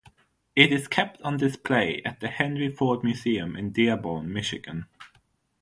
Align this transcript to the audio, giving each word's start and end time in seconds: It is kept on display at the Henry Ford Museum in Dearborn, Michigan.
It 0.55 0.71
is 0.73 0.87
kept 0.87 1.21
on 1.21 1.37
display 1.37 2.01
at 2.03 2.21
the 2.21 2.27
Henry 2.27 2.69
Ford 2.69 3.03
Museum 3.03 3.55
in 3.55 3.71
Dearborn, 3.71 4.33
Michigan. 4.33 4.87